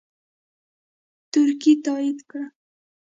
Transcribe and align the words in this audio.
ترکیې 1.31 1.73
تایید 1.85 2.17
کړه 2.29 2.43